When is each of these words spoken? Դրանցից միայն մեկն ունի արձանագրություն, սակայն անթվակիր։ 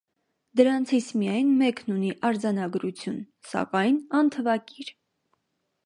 Դրանցից 0.59 1.09
միայն 1.23 1.51
մեկն 1.59 1.93
ունի 1.97 2.09
արձանագրություն, 2.31 3.21
սակայն 3.53 4.01
անթվակիր։ 4.23 4.95